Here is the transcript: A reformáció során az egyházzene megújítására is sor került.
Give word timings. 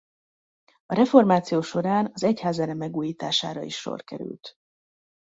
A 0.85 0.93
reformáció 0.93 1.61
során 1.61 2.09
az 2.13 2.23
egyházzene 2.23 2.73
megújítására 2.73 3.61
is 3.63 3.75
sor 3.77 4.03
került. 4.03 4.55